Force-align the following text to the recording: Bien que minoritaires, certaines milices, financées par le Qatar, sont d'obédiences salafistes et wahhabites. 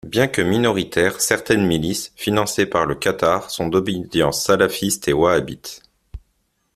Bien 0.07 0.27
que 0.27 0.41
minoritaires, 0.41 1.21
certaines 1.21 1.63
milices, 1.63 2.11
financées 2.15 2.65
par 2.65 2.87
le 2.87 2.95
Qatar, 2.95 3.51
sont 3.51 3.67
d'obédiences 3.67 4.43
salafistes 4.43 5.07
et 5.07 5.13
wahhabites. 5.13 5.83